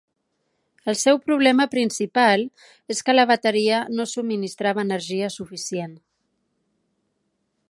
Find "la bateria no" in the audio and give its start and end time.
3.17-4.09